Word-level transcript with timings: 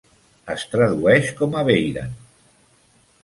Es 0.53 0.63
tradueix 0.69 1.29
com 1.41 1.59
a 1.59 1.63
"Beiran". 1.69 2.17